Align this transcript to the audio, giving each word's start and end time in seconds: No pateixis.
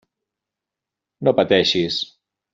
No 1.29 1.35
pateixis. 1.41 2.01